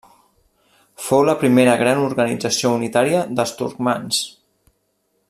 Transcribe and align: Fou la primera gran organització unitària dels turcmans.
Fou 1.07 1.21
la 1.27 1.35
primera 1.43 1.75
gran 1.83 2.01
organització 2.05 2.71
unitària 2.79 3.21
dels 3.41 3.55
turcmans. 3.61 4.23